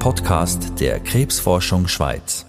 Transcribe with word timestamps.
Podcast 0.00 0.80
der 0.80 0.98
Krebsforschung 0.98 1.86
Schweiz. 1.86 2.46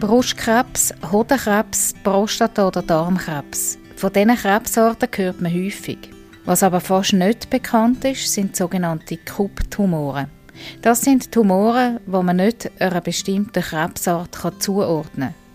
Brustkrebs, 0.00 0.92
Hodenkrebs, 1.10 1.94
Prostata- 2.04 2.68
oder 2.68 2.82
Darmkrebs. 2.82 3.78
Von 3.96 4.12
diesen 4.12 4.36
Krebsarten 4.36 5.08
hört 5.16 5.40
man 5.40 5.54
häufig. 5.54 6.10
Was 6.44 6.62
aber 6.62 6.80
fast 6.80 7.14
nicht 7.14 7.48
bekannt 7.48 8.04
ist, 8.04 8.30
sind 8.30 8.54
sogenannte 8.54 9.16
Kupptumore. 9.16 10.28
Das 10.82 11.00
sind 11.00 11.32
Tumore, 11.32 12.02
wo 12.04 12.22
man 12.22 12.36
nicht 12.36 12.70
einer 12.78 13.00
bestimmten 13.00 13.62
Krebsart 13.62 14.36
zuordnen 14.58 15.30
kann. 15.30 15.45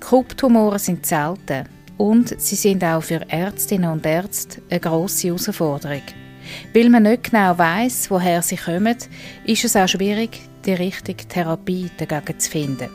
Kupptumore 0.00 0.78
sind 0.78 1.06
selten 1.06 1.68
und 1.96 2.40
sie 2.40 2.56
sind 2.56 2.82
auch 2.82 3.02
für 3.02 3.20
Ärztinnen 3.28 3.90
und 3.90 4.06
Ärzte 4.06 4.62
eine 4.70 4.80
grosse 4.80 5.28
Herausforderung. 5.28 6.02
Weil 6.72 6.88
man 6.88 7.02
nicht 7.02 7.24
genau 7.24 7.56
weiß, 7.56 8.10
woher 8.10 8.42
sie 8.42 8.56
kommen, 8.56 8.96
ist 9.44 9.64
es 9.64 9.76
auch 9.76 9.88
schwierig, 9.88 10.40
die 10.64 10.72
richtige 10.72 11.28
Therapie 11.28 11.90
dagegen 11.98 12.38
zu 12.38 12.50
finden. 12.50 12.88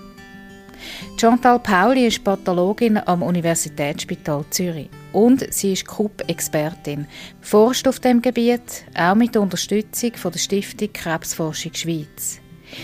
Chantal 1.18 1.60
Pauli 1.60 2.08
ist 2.08 2.24
Pathologin 2.24 2.98
am 2.98 3.24
Universitätsspital 3.24 4.46
Zürich 4.50 4.90
und 5.14 5.52
sie 5.54 5.74
ist 5.74 5.88
KUP-Expertin, 5.88 7.08
forscht 7.42 7.88
auf 7.88 8.00
dem 8.00 8.22
Gebiet, 8.22 8.86
auch 8.96 9.16
mit 9.16 9.38
Unterstützung 9.38 10.14
von 10.14 10.32
der 10.32 10.40
Stiftung 10.40 10.92
Krebsforschung 10.92 11.74
Schweiz. 11.74 12.40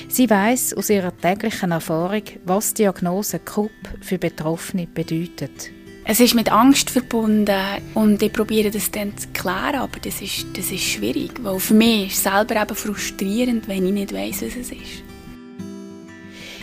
Sie 0.07 0.29
weiß 0.29 0.73
aus 0.73 0.89
ihrer 0.89 1.15
täglichen 1.15 1.71
Erfahrung, 1.71 2.23
was 2.45 2.73
die 2.73 2.83
Diagnose 2.83 3.39
KUP 3.39 3.71
für 4.01 4.17
Betroffene 4.17 4.87
bedeutet. 4.87 5.71
Es 6.03 6.19
ist 6.19 6.33
mit 6.33 6.51
Angst 6.51 6.89
verbunden 6.89 7.55
und 7.93 8.21
ich 8.21 8.33
probiere 8.33 8.71
das 8.71 8.89
dann 8.89 9.15
zu 9.17 9.27
klären, 9.29 9.75
aber 9.75 9.99
das 10.03 10.21
ist, 10.21 10.45
das 10.55 10.71
ist 10.71 10.83
schwierig, 10.83 11.31
weil 11.43 11.59
für 11.59 11.75
mich 11.75 12.07
ist 12.07 12.17
es 12.17 12.23
selber 12.23 12.61
eben 12.61 12.75
frustrierend, 12.75 13.67
wenn 13.67 13.85
ich 13.85 13.93
nicht 13.93 14.13
weiß, 14.13 14.41
was 14.41 14.55
es 14.55 14.71
ist. 14.71 15.03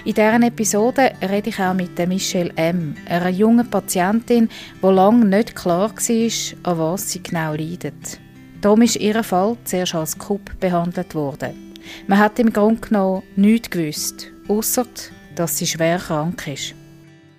In 0.04 0.14
dieser 0.14 0.42
Episode 0.42 1.12
rede 1.22 1.50
ich 1.50 1.58
auch 1.60 1.74
mit 1.74 1.98
Michelle 2.08 2.52
M., 2.56 2.94
einer 3.08 3.28
jungen 3.28 3.68
Patientin, 3.68 4.48
die 4.82 4.86
lange 4.86 5.24
nicht 5.24 5.54
klar 5.54 5.90
war, 5.90 6.72
an 6.72 6.78
was 6.78 7.10
sie 7.10 7.22
genau 7.22 7.52
leidet. 7.52 8.20
Darum 8.60 8.82
ist 8.82 8.96
ihr 8.96 9.22
Fall 9.22 9.56
zuerst 9.64 9.94
als 9.94 10.18
KUP 10.18 10.58
behandelt 10.58 11.14
worden. 11.14 11.67
Man 12.06 12.18
hat 12.18 12.38
im 12.38 12.52
Grunde 12.52 12.80
genommen 12.80 13.22
nichts 13.36 13.70
gewusst, 13.70 14.32
außer 14.48 14.86
dass 15.34 15.58
sie 15.58 15.66
schwer 15.66 15.98
krank 15.98 16.46
ist. 16.46 16.74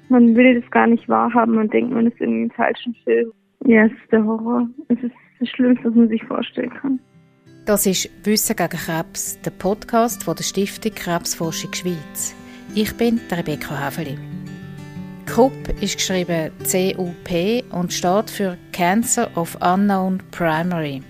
Man 0.09 0.35
will 0.35 0.59
das 0.59 0.69
gar 0.71 0.87
nicht 0.87 1.07
wahrhaben, 1.07 1.55
man 1.55 1.69
denkt, 1.69 1.93
man 1.93 2.07
ist 2.07 2.19
irgendwie 2.19 2.43
im 2.43 2.51
falschen 2.51 2.95
Film. 3.03 3.31
Ja, 3.65 3.85
es 3.85 3.91
ist 3.91 4.11
der 4.11 4.23
Horror. 4.23 4.67
Es 4.87 4.97
ist 5.03 5.13
das 5.39 5.49
Schlimmste, 5.49 5.85
was 5.85 5.95
man 5.95 6.09
sich 6.09 6.23
vorstellen 6.23 6.71
kann. 6.71 6.99
Das 7.65 7.85
ist 7.85 8.09
Wissen 8.23 8.55
gegen 8.55 8.69
Krebs, 8.69 9.39
der 9.41 9.51
Podcast 9.51 10.23
von 10.23 10.35
der 10.35 10.43
Stiftung 10.43 10.93
Krebsforschung 10.95 11.73
Schweiz. 11.73 12.33
Ich 12.73 12.95
bin 12.97 13.19
Rebecca 13.31 13.77
Haveli. 13.77 14.17
CUP 15.27 15.53
ist 15.79 15.97
geschrieben 15.97 16.51
C-U-P 16.63 17.63
und 17.71 17.93
steht 17.93 18.29
für 18.31 18.57
Cancer 18.71 19.29
of 19.35 19.55
Unknown 19.61 20.19
Primary. 20.31 21.03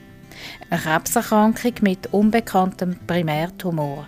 Eine 0.69 0.81
Krebserkrankung 0.81 1.73
mit 1.81 2.13
unbekanntem 2.13 2.97
Primärtumor. 3.07 4.07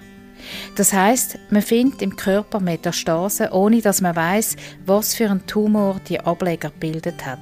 Das 0.75 0.93
heißt, 0.93 1.37
man 1.49 1.61
findet 1.61 2.01
im 2.01 2.15
Körper 2.15 2.59
Metastasen, 2.59 3.49
ohne 3.49 3.81
dass 3.81 4.01
man 4.01 4.15
weiß, 4.15 4.55
was 4.85 5.15
für 5.15 5.29
ein 5.29 5.45
Tumor 5.45 5.99
die 6.07 6.19
Ableger 6.19 6.69
gebildet 6.69 7.25
hat. 7.25 7.39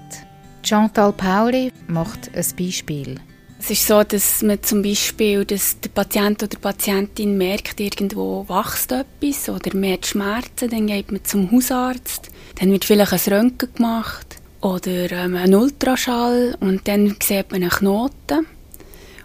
Chantal 0.63 1.13
Pauli 1.13 1.71
macht 1.87 2.29
ein 2.35 2.45
Beispiel. 2.57 3.15
Es 3.61 3.69
ist 3.71 3.87
so, 3.87 4.03
dass 4.03 4.41
man 4.41 4.63
zum 4.63 4.81
Beispiel, 4.81 5.43
dass 5.43 5.79
der 5.81 5.89
Patient 5.89 6.41
oder 6.41 6.47
die 6.47 6.57
Patientin 6.57 7.37
merkt, 7.37 7.79
irgendwo 7.79 8.47
wächst 8.47 8.91
etwas 8.93 9.49
oder 9.49 9.75
merkt 9.75 10.07
Schmerzen, 10.07 10.69
dann 10.69 10.87
geht 10.87 11.11
man 11.11 11.23
zum 11.25 11.51
Hausarzt, 11.51 12.31
dann 12.55 12.71
wird 12.71 12.85
vielleicht 12.85 13.27
ein 13.27 13.33
Röntgen 13.33 13.73
gemacht 13.73 14.37
oder 14.61 15.11
ähm, 15.11 15.35
ein 15.35 15.53
Ultraschall 15.53 16.55
und 16.61 16.87
dann 16.87 17.17
sieht 17.21 17.51
man 17.51 17.61
einen 17.61 17.69
Knoten 17.69 18.47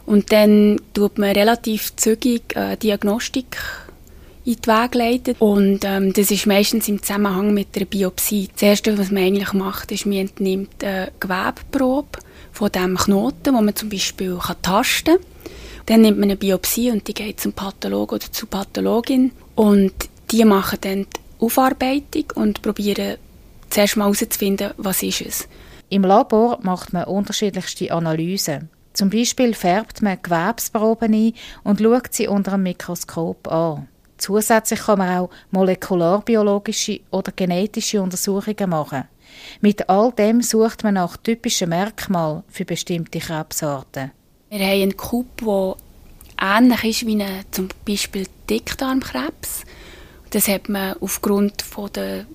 und 0.06 0.32
dann 0.32 0.80
tut 0.92 1.18
man 1.18 1.30
relativ 1.30 1.96
zügig 1.96 2.54
äh, 2.56 2.76
Diagnostik 2.76 3.56
in 4.44 4.56
die 4.56 4.68
Wege 4.68 4.98
leiten. 4.98 5.36
Und 5.38 5.84
ähm, 5.84 6.12
das 6.12 6.30
ist 6.30 6.46
meistens 6.46 6.88
im 6.88 7.02
Zusammenhang 7.02 7.54
mit 7.54 7.74
der 7.74 7.86
Biopsie. 7.86 8.48
Das 8.52 8.62
Erste, 8.62 8.98
was 8.98 9.10
man 9.10 9.22
eigentlich 9.22 9.52
macht, 9.52 9.90
ist, 9.92 10.06
man 10.06 10.18
entnimmt 10.18 10.84
eine 10.84 11.10
Gewebeprobe 11.18 12.18
von 12.52 12.70
dem 12.70 12.96
Knoten, 12.96 13.54
wo 13.54 13.60
man 13.60 13.74
zum 13.74 13.88
Beispiel 13.88 14.38
kann 14.38 14.62
tasten 14.62 15.16
kann. 15.16 15.24
Dann 15.86 16.02
nimmt 16.02 16.18
man 16.18 16.30
eine 16.30 16.36
Biopsie 16.36 16.90
und 16.90 17.06
die 17.08 17.14
geht 17.14 17.40
zum 17.40 17.52
Pathologen 17.52 18.16
oder 18.16 18.32
zur 18.32 18.48
Pathologin 18.48 19.32
und 19.54 19.92
die 20.30 20.44
machen 20.44 20.78
dann 20.80 21.06
die 21.12 21.44
Aufarbeitung 21.44 22.24
und 22.34 22.62
probieren 22.62 23.16
zuerst 23.68 23.96
mal 23.96 24.04
herauszufinden, 24.04 24.70
was 24.76 25.02
ist 25.02 25.20
es. 25.20 25.48
Im 25.90 26.02
Labor 26.02 26.58
macht 26.62 26.92
man 26.92 27.04
unterschiedlichste 27.04 27.92
Analysen. 27.92 28.70
Zum 28.94 29.10
Beispiel 29.10 29.54
färbt 29.54 30.02
man 30.02 30.22
Gewebsproben 30.22 31.12
ein 31.12 31.34
und 31.64 31.80
schaut 31.80 32.14
sie 32.14 32.28
unter 32.28 32.54
einem 32.54 32.62
Mikroskop 32.62 33.48
an. 33.48 33.88
Zusätzlich 34.16 34.80
kann 34.80 34.98
man 34.98 35.18
auch 35.18 35.30
molekularbiologische 35.50 37.00
oder 37.10 37.32
genetische 37.32 38.00
Untersuchungen 38.00 38.70
machen. 38.70 39.04
Mit 39.60 39.88
all 39.88 40.12
dem 40.12 40.42
sucht 40.42 40.84
man 40.84 40.94
nach 40.94 41.16
typischen 41.16 41.70
Merkmalen 41.70 42.44
für 42.48 42.64
bestimmte 42.64 43.18
Krebsarten. 43.18 44.12
Wir 44.50 44.60
haben 44.60 44.82
einen 44.82 44.96
Kub, 44.96 45.26
der 45.38 45.76
ähnlich 46.40 46.84
ist 46.84 47.06
wie 47.06 47.20
eine, 47.20 47.42
zum 47.50 47.68
Beispiel 47.84 48.28
Dickdarmkrebs. 48.48 49.64
Das 50.30 50.46
hat 50.46 50.68
man 50.68 50.94
aufgrund 51.00 51.64
der 51.96 52.26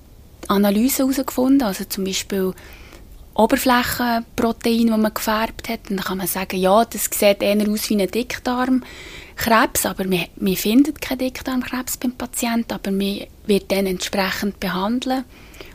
Analyse 0.49 1.03
herausgefunden. 1.03 1.63
Also 1.65 1.85
zum 1.85 2.03
Beispiel 2.03 2.53
Oberflächenprotein, 3.33 4.87
das 4.87 4.97
man 4.97 5.13
gefärbt 5.13 5.69
hat. 5.69 5.89
dann 5.89 5.99
kann 5.99 6.17
man 6.17 6.27
sagen, 6.27 6.57
ja, 6.57 6.83
das 6.85 7.05
sieht 7.05 7.41
eher 7.41 7.69
aus 7.69 7.89
wie 7.89 8.01
ein 8.01 8.09
Dickdarmkrebs, 8.09 9.85
aber 9.85 10.05
man, 10.05 10.25
man 10.37 10.55
findet 10.55 11.01
keinen 11.01 11.19
Dickdarmkrebs 11.19 11.97
beim 11.97 12.13
Patienten, 12.13 12.73
aber 12.73 12.91
man 12.91 13.21
wird 13.45 13.71
dann 13.71 13.85
entsprechend 13.85 14.59
behandeln 14.59 15.25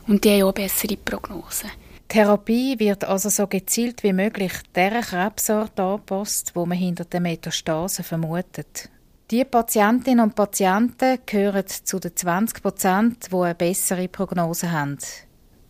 und 0.07 0.25
die 0.25 0.31
haben 0.31 0.43
auch 0.43 0.53
bessere 0.53 0.97
Prognosen. 0.97 1.71
Therapie 2.09 2.79
wird 2.79 3.05
also 3.05 3.29
so 3.29 3.47
gezielt 3.47 4.03
wie 4.03 4.13
möglich 4.13 4.53
der 4.75 5.01
Krebsart 5.01 5.81
angepasst, 5.81 6.53
wo 6.55 6.67
man 6.67 6.79
hinter 6.79 7.05
den 7.05 7.23
Metastasen 7.23 8.05
vermutet. 8.05 8.89
Die 9.31 9.45
Patientinnen 9.45 10.21
und 10.21 10.35
Patienten 10.35 11.19
gehören 11.25 11.65
zu 11.67 11.99
den 11.99 12.15
20 12.15 12.63
Prozent, 12.63 13.33
die 13.33 13.37
eine 13.37 13.55
bessere 13.55 14.07
Prognose 14.07 14.71
haben. 14.71 14.99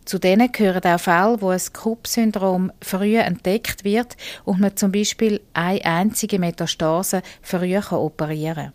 Zu 0.05 0.19
denen 0.19 0.51
gehören 0.51 0.83
auch 0.83 0.99
Fälle, 0.99 1.41
wo 1.41 1.49
ein 1.49 1.61
Krupp-Syndrom 1.73 2.71
früh 2.79 3.17
entdeckt 3.17 3.83
wird 3.83 4.15
und 4.43 4.59
man 4.59 4.77
zum 4.77 4.91
Beispiel 4.91 5.41
eine 5.53 5.83
einzige 5.83 6.37
Metastase 6.37 7.23
früh 7.41 7.77
operieren 7.77 8.71
kann. 8.71 8.73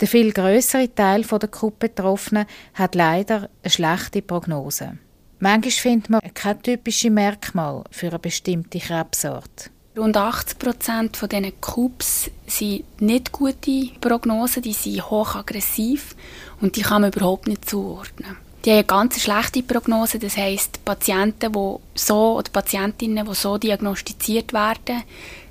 Der 0.00 0.08
viel 0.08 0.32
größere 0.32 0.94
Teil 0.94 1.22
der 1.22 1.48
Krupp-Betroffenen 1.48 2.46
hat 2.74 2.94
leider 2.94 3.48
eine 3.62 3.70
schlechte 3.70 4.22
Prognose. 4.22 4.98
Manchmal 5.40 5.70
findet 5.70 6.10
man 6.10 6.34
kein 6.34 6.62
typisches 6.62 7.10
Merkmal 7.10 7.84
für 7.90 8.08
eine 8.08 8.18
bestimmte 8.18 8.80
Krebsart. 8.80 9.70
Rund 9.96 10.16
80 10.16 10.58
Prozent 10.58 11.16
von 11.16 11.28
diesen 11.28 11.60
Kups 11.60 12.30
sind 12.46 13.00
nicht 13.00 13.32
gute 13.32 13.90
Prognosen, 14.00 14.62
die 14.62 14.72
sind 14.72 15.10
hochaggressiv 15.10 16.14
und 16.60 16.76
die 16.76 16.82
kann 16.82 17.02
man 17.02 17.12
überhaupt 17.12 17.48
nicht 17.48 17.68
zuordnen. 17.68 18.47
Die 18.64 18.70
haben 18.70 18.78
eine 18.78 18.84
ganz 18.84 19.20
schlechte 19.20 19.62
Prognose, 19.62 20.18
das 20.18 20.36
heisst, 20.36 20.84
Patienten, 20.84 21.52
die 21.52 21.76
so, 21.94 22.36
oder 22.36 22.50
Patientinnen, 22.50 23.26
die 23.26 23.34
so 23.34 23.56
diagnostiziert 23.56 24.52
werden, 24.52 25.02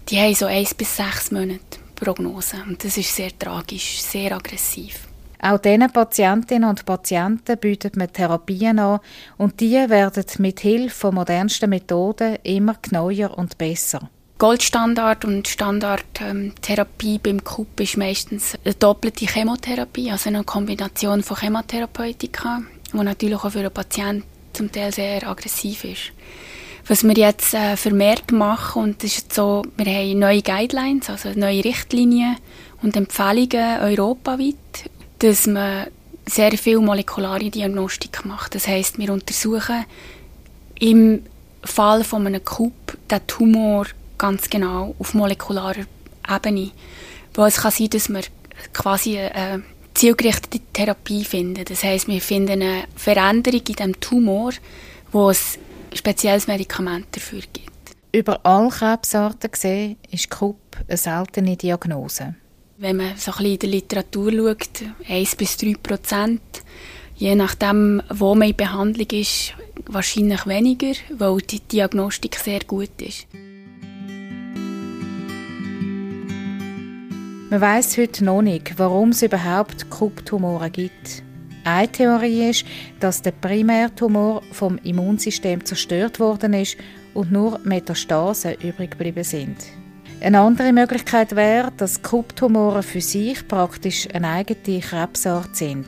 die 0.10 0.20
haben 0.20 0.36
so 0.36 0.46
eins 0.46 0.74
bis 0.74 0.96
sechs 0.96 1.32
Monate 1.32 1.60
Prognose. 1.96 2.58
Und 2.68 2.84
das 2.84 2.98
ist 2.98 3.16
sehr 3.16 3.38
tragisch, 3.38 4.02
sehr 4.02 4.34
aggressiv. 4.34 5.08
Auch 5.40 5.60
diesen 5.60 5.92
Patientinnen 5.92 6.70
und 6.70 6.86
Patienten 6.86 7.58
bietet 7.58 7.96
man 7.96 8.12
Therapien 8.12 8.80
an 8.80 9.00
und 9.38 9.60
die 9.60 9.74
werden 9.74 10.26
mit 10.40 10.60
Hilfe 10.62 10.96
von 10.96 11.16
modernsten 11.16 11.70
Methoden 11.70 12.38
immer 12.44 12.76
genauer 12.82 13.38
und 13.38 13.58
besser. 13.58 14.10
Goldstandard 14.40 15.26
und 15.26 15.48
Standardtherapie 15.48 17.16
ähm, 17.16 17.20
beim 17.24 17.44
KUP 17.44 17.80
ist 17.80 17.98
meistens 17.98 18.56
eine 18.64 18.76
doppelte 18.76 19.26
Chemotherapie, 19.26 20.12
also 20.12 20.30
eine 20.30 20.44
Kombination 20.44 21.24
von 21.24 21.38
Chemotherapeutika 21.38 22.62
wo 22.94 23.04
natürlich 23.04 23.44
auch 23.44 23.52
für 23.52 23.62
den 23.62 23.72
Patienten 23.72 24.24
zum 24.54 24.72
Teil 24.72 24.92
sehr 24.92 25.28
aggressiv 25.28 25.84
ist. 25.84 26.12
Was 26.88 27.04
wir 27.04 27.16
jetzt 27.16 27.54
äh, 27.54 27.76
vermehrt 27.76 28.32
machen, 28.32 28.84
und 28.84 29.04
das 29.04 29.18
ist 29.18 29.34
so, 29.34 29.64
wir 29.76 29.86
haben 29.86 30.20
neue 30.20 30.42
Guidelines, 30.42 31.10
also 31.10 31.30
neue 31.36 31.64
Richtlinien 31.64 32.38
und 32.82 32.96
Empfehlungen 32.96 33.82
europaweit, 33.82 34.56
dass 35.20 35.48
man 35.48 35.88
sehr 36.26 36.52
viel 36.58 36.80
molekulare 36.80 37.50
Diagnostik 37.50 38.26
macht. 38.26 38.56
Das 38.56 38.68
heißt, 38.68 39.00
wir 39.00 39.12
untersuchen 39.12 39.86
im 40.80 41.24
Fall 41.64 42.04
von 42.04 42.26
einem 42.26 42.44
Coup 42.44 42.74
der 43.10 43.26
Tumor 43.28 43.88
ganz 44.18 44.50
genau 44.50 44.96
auf 45.00 45.14
molekularer 45.14 45.86
Ebene. 46.30 46.72
Wo 47.34 47.44
es 47.44 47.58
kann 47.58 47.72
sein, 47.72 47.90
dass 47.90 48.10
wir 48.10 48.22
quasi 48.74 49.18
eine 49.18 49.64
zielgerichtete 49.98 50.60
Therapie 50.74 51.26
finden. 51.26 51.66
Das 51.66 51.84
heißt, 51.84 52.08
wir 52.08 52.22
finden 52.22 52.62
eine 52.62 52.84
Veränderung 52.96 53.62
in 53.68 53.76
dem 53.76 54.00
Tumor, 54.00 54.52
wo 55.12 55.32
es 55.32 55.58
spezielles 55.94 56.48
Medikament 56.48 57.08
dafür 57.12 57.42
gibt. 57.52 57.72
Über 58.12 58.46
alle 58.46 58.70
Krebsarten 58.70 59.52
gesehen 59.52 59.98
ist 60.12 60.30
KUP 60.30 60.58
eine 60.88 60.98
seltene 60.98 61.58
Diagnose. 61.58 62.36
Wenn 62.78 62.98
man 62.98 63.18
so 63.18 63.32
ein 63.32 63.38
bisschen 63.38 63.54
in 63.54 63.60
der 63.60 63.70
Literatur 63.70 64.32
schaut, 64.32 64.84
1 65.10 65.36
bis 65.36 65.58
3 65.58 65.74
Prozent, 65.82 66.42
je 67.16 67.34
nachdem, 67.34 68.04
wo 68.10 68.36
man 68.36 68.50
in 68.50 68.56
Behandlung 68.56 69.08
ist, 69.10 69.54
wahrscheinlich 69.88 70.46
weniger, 70.46 70.94
weil 71.10 71.38
die 71.38 71.60
Diagnostik 71.60 72.36
sehr 72.36 72.60
gut 72.60 73.02
ist. 73.02 73.26
Man 77.50 77.62
weiß 77.62 77.98
heute 77.98 78.26
noch 78.26 78.42
nicht, 78.42 78.78
warum 78.78 79.10
es 79.10 79.22
überhaupt 79.22 79.90
Krupptumore 79.90 80.70
gibt. 80.70 81.24
Eine 81.64 81.90
Theorie 81.90 82.50
ist, 82.50 82.66
dass 83.00 83.22
der 83.22 83.32
Primärtumor 83.32 84.42
vom 84.52 84.78
Immunsystem 84.80 85.64
zerstört 85.64 86.20
worden 86.20 86.52
ist 86.54 86.76
und 87.14 87.32
nur 87.32 87.58
Metastasen 87.64 88.56
übrig 88.56 88.92
geblieben 88.92 89.24
sind. 89.24 89.56
Eine 90.20 90.42
andere 90.42 90.74
Möglichkeit 90.74 91.38
wäre, 91.38 91.72
dass 91.78 92.02
Krupptumore 92.02 92.84
für 92.84 93.00
sich 93.00 93.48
praktisch 93.48 94.10
eine 94.14 94.28
eigene 94.28 94.82
Krebsart 94.82 95.56
sind. 95.56 95.88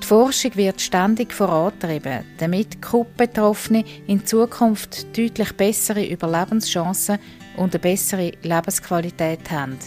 Die 0.00 0.06
Forschung 0.06 0.54
wird 0.54 0.80
ständig 0.80 1.32
vorantrieben, 1.32 2.24
damit 2.38 2.80
Krupp-Betroffene 2.80 3.84
in 4.06 4.24
Zukunft 4.24 5.18
deutlich 5.18 5.52
bessere 5.56 6.04
Überlebenschancen 6.04 7.18
und 7.56 7.74
eine 7.74 7.80
bessere 7.80 8.30
Lebensqualität 8.42 9.50
haben. 9.50 9.78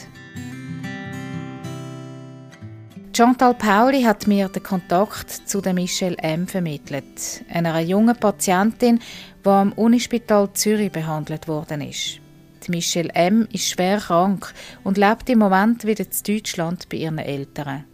Chantal 3.16 3.54
Pauli 3.54 4.02
hat 4.02 4.28
mir 4.28 4.50
den 4.50 4.62
Kontakt 4.62 5.30
zu 5.30 5.62
der 5.62 5.74
Michelle 5.74 6.18
M. 6.18 6.48
vermittelt, 6.48 7.46
einer 7.50 7.80
jungen 7.80 8.16
Patientin, 8.20 9.00
die 9.46 9.50
am 9.50 9.72
Unispital 9.72 10.52
Zürich 10.52 10.92
behandelt 10.92 11.48
worden 11.48 11.80
ist. 11.80 12.20
Die 12.68 12.72
Michelle 12.72 13.12
M. 13.14 13.48
ist 13.54 13.70
schwer 13.70 14.00
krank 14.00 14.54
und 14.84 14.98
lebt 14.98 15.30
im 15.30 15.40
Moment 15.40 15.86
wieder 15.86 16.04
in 16.04 16.36
Deutschland 16.36 16.90
bei 16.90 16.98
ihren 16.98 17.20
Eltern. 17.20 17.86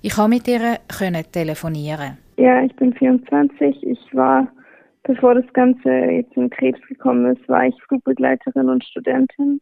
Ich 0.00 0.14
konnte 0.14 0.30
mit 0.30 0.48
ihr 0.48 0.78
telefonieren. 1.30 2.16
Ja, 2.38 2.62
ich 2.62 2.74
bin 2.76 2.94
24. 2.94 3.86
Ich 3.86 3.98
war, 4.14 4.48
bevor 5.02 5.34
das 5.34 5.52
Ganze 5.52 5.90
jetzt 5.90 6.34
in 6.38 6.48
Krebs 6.48 6.80
gekommen 6.88 7.36
ist, 7.36 7.46
war 7.50 7.66
ich 7.66 7.74
Flugbegleiterin 7.86 8.70
und 8.70 8.82
Studentin. 8.84 9.60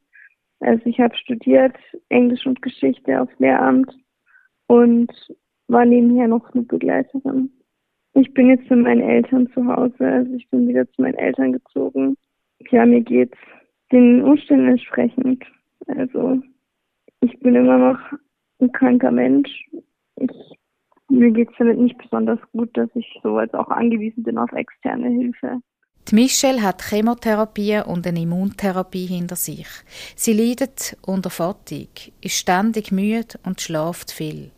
Also 0.60 0.86
ich 0.86 0.98
habe 0.98 1.16
studiert 1.16 1.76
Englisch 2.08 2.46
und 2.46 2.60
Geschichte 2.62 3.20
auf 3.20 3.28
Lehramt 3.38 3.92
und 4.66 5.10
war 5.68 5.84
nebenher 5.84 6.28
noch 6.28 6.50
Flugbegleiterin. 6.50 7.50
Ich 8.14 8.32
bin 8.34 8.48
jetzt 8.48 8.68
mit 8.70 8.80
meinen 8.80 9.02
Eltern 9.02 9.48
zu 9.52 9.64
Hause, 9.66 10.06
also 10.06 10.32
ich 10.34 10.48
bin 10.50 10.66
wieder 10.66 10.90
zu 10.90 11.02
meinen 11.02 11.18
Eltern 11.18 11.52
gezogen. 11.52 12.16
Ja, 12.70 12.84
mir 12.84 13.02
geht's 13.02 13.38
den 13.92 14.22
Umständen 14.22 14.68
entsprechend. 14.68 15.44
Also 15.86 16.42
ich 17.20 17.38
bin 17.40 17.54
immer 17.54 17.78
noch 17.78 17.98
ein 18.60 18.72
kranker 18.72 19.10
Mensch. 19.10 19.70
Ich, 20.16 20.30
mir 21.08 21.30
geht's 21.30 21.54
damit 21.58 21.78
nicht 21.78 21.98
besonders 21.98 22.40
gut, 22.52 22.76
dass 22.76 22.90
ich 22.94 23.06
so 23.22 23.40
jetzt 23.40 23.54
auch 23.54 23.68
angewiesen 23.68 24.24
bin 24.24 24.38
auf 24.38 24.52
externe 24.52 25.08
Hilfe. 25.08 25.60
Die 26.10 26.14
Michelle 26.14 26.62
hat 26.62 26.80
Chemotherapie 26.88 27.82
und 27.86 28.06
eine 28.06 28.22
Immuntherapie 28.22 29.04
hinter 29.04 29.36
sich. 29.36 29.66
Sie 30.16 30.32
leidet 30.32 30.96
unter 31.04 31.28
Fatigue, 31.28 32.14
ist 32.22 32.38
ständig 32.38 32.90
müde 32.90 33.38
und 33.44 33.60
schlaft 33.60 34.12
viel. 34.12 34.50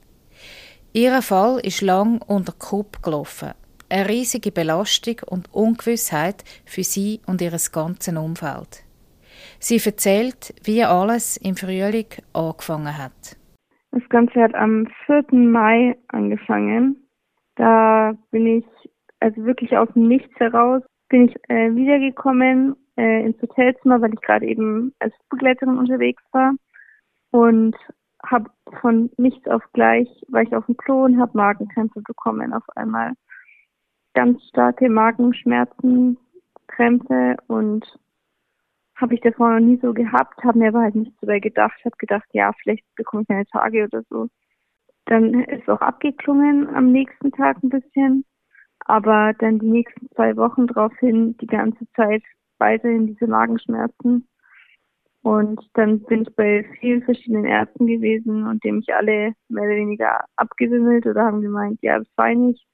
Ihr 0.92 1.20
Fall 1.22 1.58
ist 1.64 1.80
lang 1.80 2.22
unter 2.22 2.52
Kupp 2.52 3.02
gelaufen. 3.02 3.50
Eine 3.88 4.08
riesige 4.08 4.52
Belastung 4.52 5.16
und 5.28 5.52
Ungewissheit 5.52 6.44
für 6.66 6.84
sie 6.84 7.20
und 7.26 7.40
ihr 7.40 7.50
ganzes 7.72 8.16
Umfeld. 8.16 8.84
Sie 9.58 9.80
erzählt, 9.84 10.54
wie 10.62 10.84
alles 10.84 11.36
im 11.36 11.56
Frühling 11.56 12.06
angefangen 12.32 12.96
hat. 12.96 13.36
Das 13.90 14.08
Ganze 14.08 14.40
hat 14.40 14.54
am 14.54 14.86
4. 15.06 15.24
Mai 15.32 15.96
angefangen. 16.06 17.08
Da 17.56 18.12
bin 18.30 18.46
ich, 18.46 18.90
also 19.18 19.44
wirklich 19.44 19.76
aus 19.76 19.88
dem 19.94 20.06
Nichts 20.06 20.38
heraus, 20.38 20.82
bin 21.10 21.28
ich 21.28 21.36
äh, 21.48 21.74
wiedergekommen 21.74 22.76
äh, 22.96 23.26
ins 23.26 23.40
Hotelzimmer, 23.42 24.00
weil 24.00 24.14
ich 24.14 24.20
gerade 24.22 24.46
eben 24.46 24.94
als 25.00 25.12
Begleiterin 25.28 25.76
unterwegs 25.76 26.22
war. 26.32 26.54
Und 27.32 27.76
habe 28.24 28.50
von 28.80 29.10
nichts 29.16 29.46
auf 29.48 29.62
gleich, 29.72 30.08
war 30.28 30.42
ich 30.42 30.54
auf 30.54 30.66
dem 30.66 30.76
Klo 30.76 31.04
und 31.04 31.20
habe 31.20 31.36
Magenkrämpfe 31.36 32.00
bekommen 32.02 32.52
auf 32.52 32.64
einmal. 32.76 33.12
Ganz 34.14 34.42
starke 34.48 34.88
Magenschmerzen, 34.88 36.18
Krämpfe 36.66 37.36
und 37.46 37.86
habe 38.96 39.14
ich 39.14 39.20
davor 39.20 39.52
noch 39.52 39.66
nie 39.66 39.78
so 39.80 39.94
gehabt, 39.94 40.42
habe 40.44 40.58
mir 40.58 40.68
aber 40.68 40.82
halt 40.82 40.94
nichts 40.94 41.16
dabei 41.20 41.38
gedacht, 41.38 41.78
habe 41.84 41.96
gedacht, 41.96 42.28
ja, 42.32 42.52
vielleicht 42.60 42.84
bekomme 42.96 43.22
ich 43.22 43.30
eine 43.30 43.46
Tage 43.46 43.84
oder 43.84 44.02
so. 44.10 44.28
Dann 45.06 45.42
ist 45.44 45.68
auch 45.68 45.80
abgeklungen 45.80 46.68
am 46.74 46.92
nächsten 46.92 47.32
Tag 47.32 47.62
ein 47.62 47.70
bisschen, 47.70 48.24
aber 48.90 49.32
dann 49.38 49.58
die 49.58 49.70
nächsten 49.70 50.08
zwei 50.14 50.36
Wochen 50.36 50.66
draufhin 50.66 51.36
die 51.38 51.46
ganze 51.46 51.86
Zeit 51.94 52.22
weiterhin 52.58 53.06
diese 53.06 53.26
Magenschmerzen 53.26 54.28
und 55.22 55.60
dann 55.74 56.00
bin 56.00 56.22
ich 56.22 56.34
bei 56.34 56.64
vielen 56.80 57.02
verschiedenen 57.02 57.44
Ärzten 57.44 57.86
gewesen 57.86 58.46
und 58.46 58.64
die 58.64 58.72
mich 58.72 58.92
alle 58.94 59.34
mehr 59.48 59.64
oder 59.64 59.76
weniger 59.76 60.24
abgewimmelt 60.36 61.06
oder 61.06 61.24
haben 61.24 61.42
gemeint, 61.42 61.78
ja, 61.82 61.98
das 61.98 62.08
war 62.16 62.34
nichts, 62.34 62.64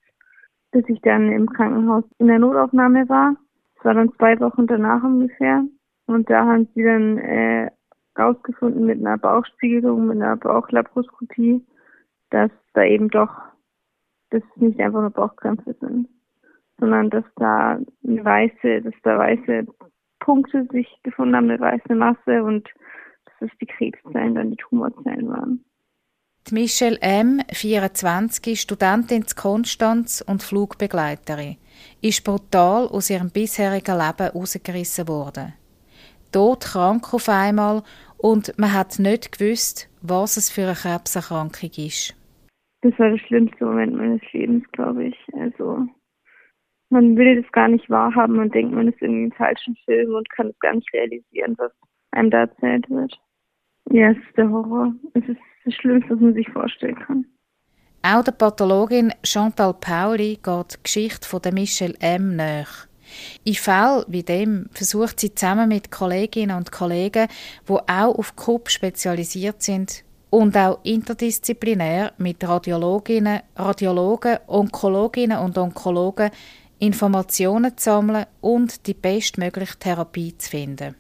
bis 0.70 0.84
ich 0.88 1.00
dann 1.00 1.32
im 1.32 1.48
Krankenhaus 1.48 2.04
in 2.19 2.28
der 2.28 2.38
Notaufnahme 2.38 3.08
war. 3.08 3.34
Das 3.76 3.84
war 3.86 3.94
dann 3.94 4.12
zwei 4.14 4.38
Wochen 4.40 4.66
danach 4.66 5.02
ungefähr. 5.02 5.64
Und 6.06 6.30
da 6.30 6.44
haben 6.44 6.69
sie 6.74 6.84
dann 6.84 7.19
äh, 7.19 7.70
rausgefunden 8.16 8.86
mit 8.86 9.00
einer 9.00 9.19
Bauchspiegelung, 9.19 10.06
mit 10.06 10.22
einer 10.22 10.36
Bauchlaparoskopie, 10.36 11.66
dass 12.30 12.50
da 12.74 12.84
eben 12.84 13.08
doch, 13.08 13.30
dass 14.36 14.50
es 14.54 14.62
nicht 14.62 14.80
einfach 14.80 15.00
nur 15.00 15.10
Bauchkrämpfe 15.10 15.74
sind, 15.80 16.08
sondern 16.78 17.10
dass 17.10 17.24
da 17.36 17.78
eine 18.06 18.24
weiße, 18.24 18.82
dass 18.82 18.94
da 19.02 19.19
weiße 19.19 19.66
Punkte 20.20 20.66
sich 20.72 20.88
gefunden 21.02 21.36
haben, 21.36 21.50
eine 21.50 21.60
weiße 21.60 21.94
Masse 21.94 22.43
und 22.43 22.69
dass 23.24 23.50
es 23.50 23.58
die 23.60 23.66
Krebszellen, 23.66 24.34
dann 24.34 24.50
die 24.50 24.56
Tumorzellen 24.56 25.28
waren. 25.28 25.64
Die 26.48 26.55
Michelle 26.55 26.98
M., 27.00 27.40
24, 27.52 28.60
Studentin 28.60 29.22
in 29.22 29.26
Konstanz 29.34 30.22
und 30.26 30.43
Flugbegleiterin, 30.43 31.56
ist 32.02 32.22
brutal 32.22 32.86
aus 32.88 33.10
ihrem 33.10 33.31
bisherigen 33.31 33.98
Leben 33.98 34.32
herausgerissen 34.32 35.08
worden. 35.08 35.55
Todkrank 36.31 37.12
auf 37.14 37.28
einmal 37.28 37.82
und 38.19 38.56
man 38.58 38.72
hat 38.72 38.98
nicht 38.98 39.32
gewusst, 39.32 39.88
was 40.02 40.36
es 40.36 40.50
für 40.50 40.64
eine 40.64 40.74
Krebserkrankung 40.74 41.70
ist. 41.76 42.14
Das 42.90 42.98
war 43.00 43.10
der 43.10 43.19
schlimmste 43.19 43.64
Moment 43.64 43.94
meines 43.94 44.20
Lebens, 44.32 44.64
glaube 44.70 45.06
ich. 45.06 45.16
Also 45.32 45.86
man 46.88 47.16
will 47.16 47.43
das 47.43 47.50
gar 47.50 47.66
nicht 47.66 47.90
wahrhaben 47.90 48.38
und 48.38 48.55
denkt, 48.55 48.72
man 48.72 48.86
ist 48.86 49.02
irgendwie 49.02 49.24
im 49.24 49.32
falschen 49.32 49.76
Film 49.84 50.14
und 50.14 50.31
kann 50.31 50.48
es 50.48 50.58
gar 50.60 50.72
nicht 50.72 50.93
realisieren, 50.93 51.55
was 51.58 51.72
einem 52.12 52.31
da 52.31 52.40
erzählt 52.40 52.88
wird. 52.88 53.12
Ja, 53.90 54.10
es 54.10 54.19
ist 54.19 54.36
der 54.36 54.48
Horror. 54.48 54.94
Es 55.14 55.24
ist 55.28 55.40
das 55.64 55.74
Schlimmste, 55.74 56.14
was 56.14 56.20
man 56.20 56.34
sich 56.34 56.48
vorstellen 56.50 56.94
kann. 56.94 57.26
Auch 58.02 58.22
der 58.22 58.32
Pathologin 58.32 59.12
Chantal 59.24 59.74
Pauli 59.74 60.38
geht 60.40 60.74
die 60.74 60.82
Geschichte 60.84 61.28
von 61.28 61.43
der 61.43 61.52
Michelle 61.52 61.94
M. 62.00 62.36
nach. 62.36 62.86
In 63.44 63.55
Fällen 63.55 64.05
wie 64.06 64.22
dem 64.22 64.69
versucht 64.72 65.19
sie 65.19 65.34
zusammen 65.34 65.69
mit 65.69 65.90
Kolleginnen 65.90 66.56
und 66.56 66.70
Kollegen, 66.70 67.26
die 67.69 67.72
auch 67.72 68.16
auf 68.16 68.36
Krupp 68.36 68.70
spezialisiert 68.70 69.62
sind, 69.62 70.05
und 70.36 70.55
auch 70.55 70.81
interdisziplinär 70.84 72.12
mit 72.19 72.46
Radiologinnen, 72.46 73.40
Radiologen, 73.56 74.36
Onkologinnen 74.46 75.38
und 75.38 75.56
Onkologen 75.56 76.31
Informationen 76.78 77.74
zu 77.78 77.84
sammeln 77.84 78.26
und 78.43 78.86
die 78.86 78.93
bestmögliche 78.93 79.78
Therapie 79.78 80.36
zu 80.36 80.50
finden. 80.50 80.94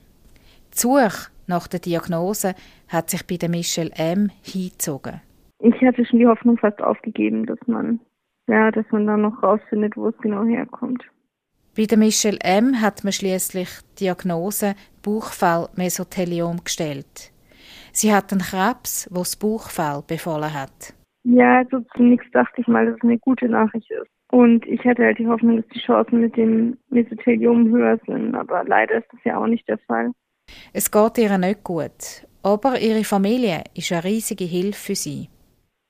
Die 0.72 0.78
Suche 0.78 1.28
nach 1.46 1.68
der 1.68 1.80
Diagnose 1.80 2.54
hat 2.88 3.10
sich 3.10 3.26
bei 3.26 3.36
der 3.36 3.50
Michelle 3.50 3.90
M. 3.96 4.30
hingezogen. 4.40 5.20
Ich 5.58 5.82
hatte 5.82 6.06
schon 6.06 6.18
die 6.18 6.26
Hoffnung 6.26 6.56
fast 6.56 6.80
aufgegeben, 6.80 7.44
dass 7.44 7.58
man, 7.66 8.00
ja, 8.46 8.70
dass 8.70 8.86
man 8.90 9.06
dann 9.06 9.20
noch 9.20 9.42
rausfindet, 9.42 9.98
wo 9.98 10.08
es 10.08 10.18
genau 10.22 10.46
herkommt. 10.46 11.04
Bei 11.76 11.84
der 11.84 11.98
Michelle 11.98 12.38
M. 12.40 12.80
hat 12.80 13.04
man 13.04 13.12
schließlich 13.12 13.68
die 13.98 14.04
Diagnose 14.04 14.74
Bauchfell 15.02 15.68
Mesotheliom 15.76 16.64
gestellt. 16.64 17.35
Sie 17.96 18.12
hat 18.12 18.30
einen 18.30 18.42
Krebs, 18.42 19.08
wo 19.10 19.20
das 19.20 19.36
Bauchfell 19.36 20.02
befallen 20.06 20.52
hat. 20.52 20.92
Ja, 21.24 21.60
also 21.60 21.80
zunächst 21.96 22.28
dachte 22.34 22.60
ich 22.60 22.68
mal, 22.68 22.84
dass 22.84 22.96
es 22.96 23.02
eine 23.02 23.18
gute 23.18 23.48
Nachricht 23.48 23.90
ist 23.90 24.10
Und 24.30 24.66
ich 24.66 24.84
hatte 24.84 25.02
halt 25.02 25.18
die 25.18 25.26
Hoffnung, 25.26 25.56
dass 25.56 25.68
die 25.68 25.80
Chancen 25.80 26.20
mit 26.20 26.36
dem 26.36 26.76
Mesothelium 26.90 27.70
höher 27.70 27.98
sind, 28.06 28.34
aber 28.34 28.64
leider 28.64 28.98
ist 28.98 29.08
das 29.12 29.24
ja 29.24 29.38
auch 29.38 29.46
nicht 29.46 29.66
der 29.66 29.78
Fall. 29.78 30.12
Es 30.74 30.90
geht 30.90 31.16
ihr 31.16 31.38
nicht 31.38 31.64
gut, 31.64 32.26
aber 32.42 32.78
ihre 32.78 33.02
Familie 33.02 33.64
ist 33.74 33.90
eine 33.90 34.04
riesige 34.04 34.44
Hilfe 34.44 34.78
für 34.78 34.94
sie. 34.94 35.30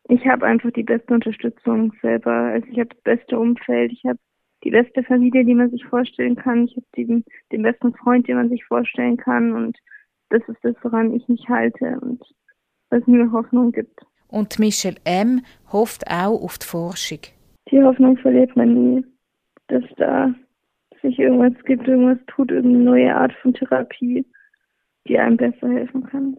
Ich 0.08 0.24
habe 0.28 0.46
einfach 0.46 0.70
die 0.70 0.84
beste 0.84 1.12
Unterstützung 1.12 1.92
selber. 2.02 2.30
Also 2.30 2.68
ich 2.70 2.78
habe 2.78 2.90
das 2.90 3.02
beste 3.02 3.36
Umfeld, 3.36 3.90
ich 3.90 4.04
habe 4.04 4.20
die 4.62 4.70
beste 4.70 5.02
Familie, 5.02 5.44
die 5.44 5.56
man 5.56 5.70
sich 5.70 5.84
vorstellen 5.84 6.36
kann. 6.36 6.66
Ich 6.66 6.76
habe 6.76 6.86
den, 6.96 7.24
den 7.50 7.62
besten 7.62 7.92
Freund, 7.94 8.28
den 8.28 8.36
man 8.36 8.48
sich 8.48 8.64
vorstellen 8.64 9.16
kann. 9.16 9.52
Und 9.52 9.76
das 10.30 10.42
ist 10.48 10.58
das, 10.62 10.74
woran 10.82 11.12
ich 11.12 11.26
mich 11.28 11.48
halte 11.48 11.98
und 12.00 12.22
was 12.90 13.06
mir 13.06 13.30
Hoffnung 13.32 13.72
gibt. 13.72 14.00
Und 14.28 14.58
Michelle 14.58 14.96
M. 15.04 15.42
hofft 15.72 16.06
auch 16.08 16.42
auf 16.42 16.58
die 16.58 16.66
Forschung. 16.66 17.20
Die 17.70 17.82
Hoffnung 17.82 18.16
verliert 18.18 18.56
man 18.56 18.74
nie, 18.74 19.04
dass 19.68 19.84
da 19.96 20.34
sich 21.02 21.18
irgendwas 21.18 21.62
gibt, 21.64 21.86
irgendwas 21.86 22.18
tut, 22.26 22.50
irgendeine 22.50 22.84
neue 22.84 23.14
Art 23.14 23.32
von 23.42 23.54
Therapie, 23.54 24.26
die 25.08 25.18
einem 25.18 25.36
besser 25.36 25.68
helfen 25.68 26.04
kann. 26.04 26.36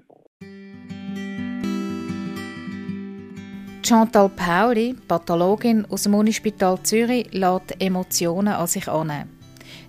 Chantal 3.84 4.30
Pauli, 4.30 4.96
Pathologin 5.08 5.86
aus 5.90 6.04
dem 6.04 6.14
Unispital 6.14 6.78
Zürich, 6.84 7.34
lässt 7.34 7.82
Emotionen 7.82 8.50
an 8.50 8.68
sich 8.68 8.90
an. 8.90 9.37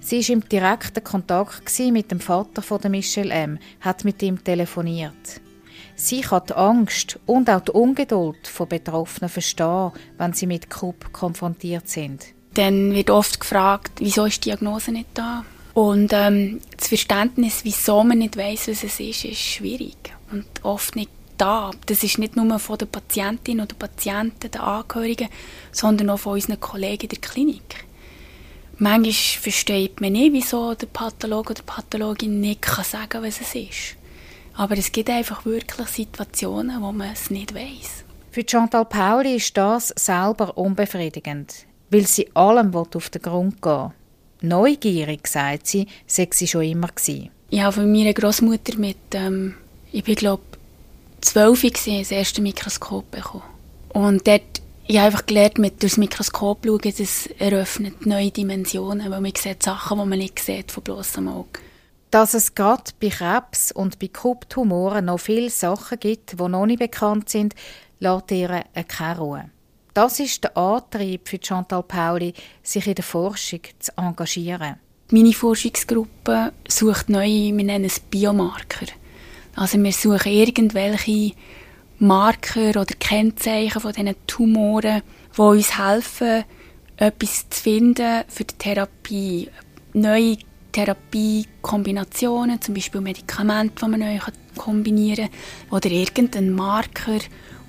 Sie 0.00 0.20
war 0.20 0.30
im 0.30 0.48
direkten 0.48 1.04
Kontakt 1.04 1.78
mit 1.78 2.10
dem 2.10 2.20
Vater 2.20 2.62
von 2.62 2.80
Michelle 2.90 3.32
M., 3.32 3.58
hat 3.80 4.04
mit 4.04 4.22
ihm 4.22 4.42
telefoniert. 4.42 5.40
Sie 5.96 6.20
kann 6.20 6.42
die 6.48 6.54
Angst 6.54 7.18
und 7.26 7.50
auch 7.50 7.60
die 7.60 7.72
Ungeduld 7.72 8.46
von 8.46 8.68
Betroffenen 8.68 9.28
verstehen, 9.28 9.92
wenn 10.16 10.32
sie 10.32 10.46
mit 10.46 10.70
Krupp 10.70 11.12
konfrontiert 11.12 11.88
sind. 11.88 12.26
Dann 12.54 12.92
wird 12.92 13.10
oft 13.10 13.40
gefragt, 13.40 13.92
wieso 13.98 14.24
ist 14.24 14.44
die 14.44 14.50
Diagnose 14.50 14.92
nicht 14.92 15.08
da? 15.14 15.44
Und 15.74 16.12
ähm, 16.12 16.60
das 16.76 16.88
Verständnis, 16.88 17.60
wieso 17.64 18.02
man 18.02 18.18
nicht 18.18 18.36
weiß, 18.36 18.68
was 18.68 18.84
es 18.84 19.00
ist, 19.00 19.24
ist 19.24 19.38
schwierig 19.38 19.96
und 20.32 20.44
oft 20.62 20.96
nicht 20.96 21.10
da. 21.36 21.70
Das 21.86 22.02
ist 22.02 22.18
nicht 22.18 22.36
nur 22.36 22.58
von 22.58 22.78
der 22.78 22.86
Patientin 22.86 23.60
oder 23.60 23.74
Patienten, 23.74 24.50
den 24.50 24.60
Angehörigen, 24.60 25.28
sondern 25.72 26.10
auch 26.10 26.18
von 26.18 26.34
unseren 26.34 26.60
Kollegen 26.60 27.04
in 27.04 27.08
der 27.08 27.18
Klinik. 27.18 27.87
Manchmal 28.78 29.12
versteht 29.12 30.00
man 30.00 30.12
nicht, 30.12 30.32
wieso 30.32 30.74
der 30.74 30.86
Pathologe 30.86 31.50
oder 31.50 31.60
die 31.60 31.66
Pathologin 31.66 32.40
nicht 32.40 32.64
sagen 32.64 33.08
kann, 33.08 33.24
was 33.24 33.40
es 33.40 33.54
ist. 33.54 33.96
Aber 34.54 34.76
es 34.78 34.92
gibt 34.92 35.10
einfach 35.10 35.44
wirklich 35.44 35.88
Situationen, 35.88 36.80
wo 36.80 36.92
man 36.92 37.12
es 37.12 37.30
nicht 37.30 37.54
weiß. 37.54 38.04
Für 38.30 38.44
Chantal 38.48 38.84
Pauli 38.84 39.36
ist 39.36 39.56
das 39.56 39.88
selber 39.96 40.56
unbefriedigend, 40.56 41.66
weil 41.90 42.06
sie 42.06 42.28
allem 42.34 42.74
auf 42.74 43.10
den 43.10 43.22
Grund 43.22 43.60
gehen 43.60 43.92
Neugierig, 44.40 45.26
sagt 45.26 45.66
sie, 45.66 45.88
sei 46.06 46.28
sie 46.30 46.46
schon 46.46 46.62
immer 46.62 46.88
gewesen. 46.88 47.30
Ich 47.50 47.60
habe 47.60 47.72
von 47.72 47.90
meiner 47.90 48.12
Großmutter 48.12 48.76
mit, 48.78 48.96
ähm, 49.12 49.54
ich 49.90 50.04
bin 50.04 50.14
glaube 50.14 50.42
zwölf 51.20 51.62
das 51.62 51.86
erste 51.86 52.40
Mikroskop 52.40 53.10
bekommen. 53.10 53.42
Und 53.88 54.26
dort 54.28 54.62
ich 54.88 54.96
habe 54.96 55.06
einfach 55.06 55.26
gelernt, 55.26 55.58
mit 55.58 55.82
durchs 55.82 55.98
Mikroskop 55.98 56.64
schauen, 56.64 56.94
das 56.96 57.26
eröffnet 57.38 58.06
neue 58.06 58.30
Dimensionen, 58.30 59.10
weil 59.10 59.20
man 59.20 59.32
sieht 59.36 59.62
Sachen, 59.62 59.98
die 59.98 60.06
man 60.06 60.18
nicht 60.18 60.38
sieht 60.38 60.72
von 60.72 60.82
bloßem 60.82 61.28
Auge. 61.28 61.60
Dass 62.10 62.32
es 62.32 62.54
gerade 62.54 62.90
bei 62.98 63.10
Krebs 63.10 63.70
und 63.70 63.98
bei 63.98 64.08
Kupftumoren 64.08 65.04
noch 65.04 65.20
viele 65.20 65.50
Sachen 65.50 66.00
gibt, 66.00 66.40
die 66.40 66.48
noch 66.48 66.64
nicht 66.64 66.78
bekannt 66.78 67.28
sind, 67.28 67.54
lässt 68.00 68.30
ihr 68.30 68.64
keine 68.88 69.18
Ruhe. 69.18 69.50
Das 69.92 70.20
ist 70.20 70.44
der 70.44 70.56
Antrieb 70.56 71.28
für 71.28 71.38
Chantal 71.38 71.82
Pauli, 71.82 72.32
sich 72.62 72.86
in 72.86 72.94
der 72.94 73.04
Forschung 73.04 73.60
zu 73.78 73.92
engagieren. 73.98 74.76
Meine 75.10 75.34
Forschungsgruppe 75.34 76.52
sucht 76.66 77.10
neue, 77.10 77.54
wir 77.54 77.64
nennen 77.64 77.84
es 77.84 78.00
Biomarker. 78.00 78.86
Also 79.54 79.82
wir 79.82 79.92
suchen 79.92 80.32
irgendwelche 80.32 81.32
Marker 81.98 82.70
oder 82.70 82.94
Kennzeichen 82.98 83.80
von 83.80 83.92
diesen 83.92 84.14
Tumoren, 84.26 85.02
die 85.36 85.40
uns 85.40 85.78
helfen, 85.78 86.44
etwas 86.96 87.48
zu 87.50 87.62
finden 87.62 88.24
für 88.28 88.44
die 88.44 88.54
Therapie. 88.56 89.48
Neue 89.94 90.38
Therapiekombinationen, 90.72 92.60
zum 92.60 92.74
Beispiel 92.74 93.00
Medikamente, 93.00 93.84
die 93.84 93.90
man 93.90 94.00
neu 94.00 94.18
kombinieren 94.56 95.28
kann, 95.28 95.76
oder 95.76 95.90
irgendein 95.90 96.52
Marker 96.52 97.18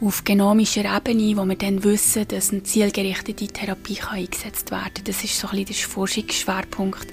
auf 0.01 0.23
genomischer 0.23 0.85
Ebene, 0.85 1.35
wo 1.35 1.45
wir 1.45 1.55
dann 1.55 1.83
wissen, 1.83 2.27
dass 2.27 2.51
eine 2.51 2.63
zielgerichtete 2.63 3.47
Therapie 3.47 3.95
kann 3.95 4.19
eingesetzt 4.19 4.71
werden 4.71 4.93
kann. 4.93 5.03
Das 5.05 5.23
ist 5.23 5.39
so 5.39 5.47
ein 5.47 5.57
bisschen 5.57 5.65
der 5.65 5.75
Forschungsschwerpunkt. 5.75 7.07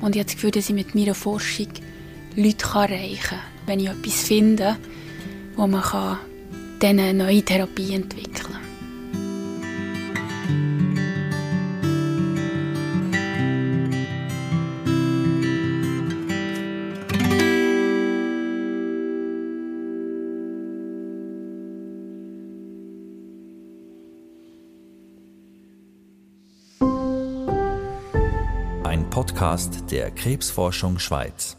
Und 0.00 0.14
ich 0.14 0.20
habe 0.20 0.26
das 0.26 0.34
Gefühl, 0.34 0.50
dass 0.50 0.68
ich 0.68 0.74
mit 0.74 0.94
meiner 0.94 1.14
Forschung 1.14 1.68
Leute 2.36 2.66
erreichen 2.66 3.18
kann, 3.20 3.40
wenn 3.66 3.80
ich 3.80 3.88
etwas 3.88 4.22
finde, 4.22 4.76
wo 5.56 5.66
man 5.66 5.82
kann 5.82 6.18
eine 6.84 7.12
neue 7.14 7.42
Therapie 7.42 7.94
entwickeln. 7.94 8.56
Ein 28.84 29.10
Podcast 29.10 29.90
der 29.90 30.10
Krebsforschung 30.10 30.98
Schweiz. 30.98 31.56